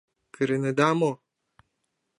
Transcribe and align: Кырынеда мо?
Кырынеда 0.33 0.89
мо? 0.99 1.11